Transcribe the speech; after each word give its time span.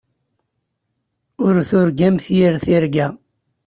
Ur 1.45 1.55
turgamt 1.69 2.23
yir 2.35 2.53
tirga. 2.63 3.07